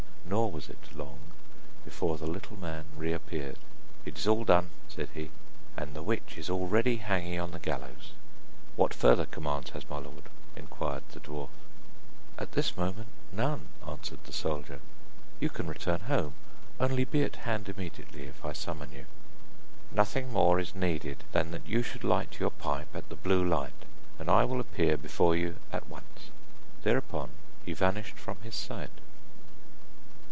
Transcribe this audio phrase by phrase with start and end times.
[0.23, 1.19] Nor was it long
[1.83, 3.57] before the little man reappeared.
[4.05, 5.29] 'It is all done,' said he,
[5.75, 8.13] 'and the witch is already hanging on the gallows.
[8.77, 11.49] What further commands has my lord?' inquired the dwarf.
[12.39, 14.79] 'At this moment, none,' answered the soldier;
[15.41, 16.33] 'you can return home,
[16.79, 19.07] only be at hand immediately, if I summon you.'
[19.91, 23.83] 'Nothing more is needed than that you should light your pipe at the blue light,
[24.17, 26.31] and I will appear before you at once.'
[26.83, 27.31] Thereupon
[27.65, 28.91] he vanished from his sight.